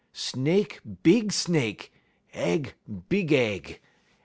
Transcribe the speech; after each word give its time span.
Snake 0.13 0.79
big 1.03 1.31
snake, 1.31 1.93
aig 2.33 2.73
big 3.07 3.31
aig. 3.31 3.79